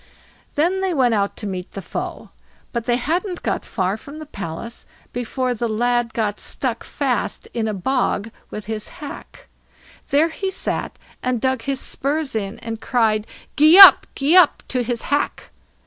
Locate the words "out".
1.13-1.37